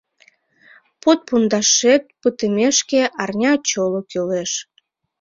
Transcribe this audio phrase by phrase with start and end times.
[1.01, 4.51] Под пундашет пытымешке, арня чоло кӱлеш.